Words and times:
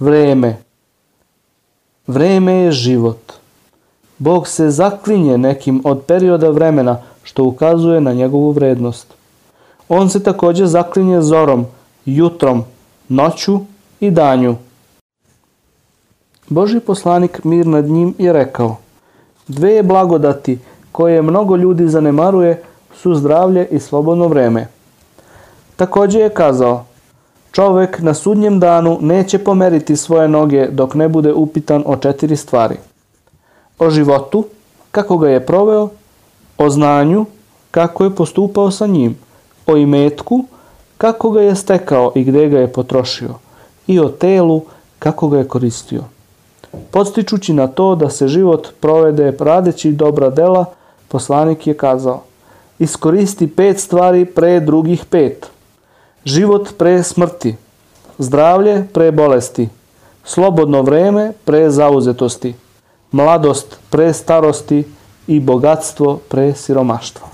Vreme. 0.00 0.56
Vreme 2.06 2.52
je 2.52 2.72
život. 2.72 3.32
Bog 4.18 4.48
se 4.48 4.70
zaklinje 4.70 5.38
nekim 5.38 5.82
od 5.84 6.02
perioda 6.06 6.50
vremena 6.50 7.02
što 7.22 7.44
ukazuje 7.44 8.00
na 8.00 8.12
njegovu 8.12 8.50
vrednost. 8.50 9.14
On 9.88 10.10
se 10.10 10.22
takođe 10.22 10.66
zaklinje 10.66 11.22
zorom, 11.22 11.66
jutrom, 12.04 12.64
noću 13.08 13.60
i 14.00 14.10
danju. 14.10 14.56
Boži 16.48 16.80
poslanik 16.80 17.44
mir 17.44 17.66
nad 17.66 17.84
njim 17.84 18.14
je 18.18 18.32
rekao 18.32 18.76
Dve 19.48 19.82
blagodati 19.82 20.58
koje 20.92 21.22
mnogo 21.22 21.56
ljudi 21.56 21.88
zanemaruje 21.88 22.62
su 22.94 23.14
zdravlje 23.14 23.68
i 23.70 23.80
slobodno 23.80 24.28
vreme. 24.28 24.68
Takođe 25.76 26.18
je 26.18 26.34
kazao 26.34 26.84
Čovek 27.52 28.00
na 28.00 28.14
sudnjem 28.14 28.60
danu 28.60 28.98
neće 29.00 29.38
pomeriti 29.38 29.96
svoje 29.96 30.28
noge 30.28 30.68
dok 30.70 30.94
ne 30.94 31.08
bude 31.08 31.32
upitan 31.32 31.82
o 31.86 31.96
četiri 31.96 32.36
stvari. 32.36 32.76
O 33.78 33.90
životu, 33.90 34.44
kako 34.90 35.18
ga 35.18 35.28
je 35.28 35.46
proveo, 35.46 35.88
o 36.58 36.70
znanju, 36.70 37.26
kako 37.70 38.04
je 38.04 38.14
postupao 38.14 38.70
sa 38.70 38.86
njim, 38.86 39.16
o 39.66 39.76
imetku, 39.76 40.44
kako 40.98 41.30
ga 41.30 41.42
je 41.42 41.56
stekao 41.56 42.12
i 42.14 42.24
gde 42.24 42.48
ga 42.48 42.58
je 42.58 42.72
potrošio, 42.72 43.34
i 43.86 44.00
o 44.00 44.08
telu, 44.08 44.62
kako 44.98 45.28
ga 45.28 45.38
je 45.38 45.48
koristio. 45.48 46.04
Podstičući 46.90 47.52
na 47.52 47.66
to 47.66 47.94
da 47.94 48.10
se 48.10 48.28
život 48.28 48.68
provede 48.80 49.36
radeći 49.40 49.92
dobra 49.92 50.30
dela, 50.30 50.64
poslanik 51.08 51.66
je 51.66 51.74
kazao 51.74 52.22
Iskoristi 52.78 53.46
pet 53.46 53.80
stvari 53.80 54.24
pre 54.24 54.60
drugih 54.60 55.04
pet. 55.04 55.50
Живот 56.24 56.74
пре 56.78 57.02
смрти, 57.02 57.56
здравле 58.18 58.88
пре 58.92 59.12
болести, 59.12 59.70
слободно 60.24 60.82
време 60.82 61.34
пре 61.44 61.70
заузетости, 61.70 62.56
младост 63.12 63.78
пре 63.90 64.12
старости 64.12 64.86
и 65.28 65.40
богатство 65.40 66.20
пре 66.28 66.54
сиромаштво. 66.54 67.28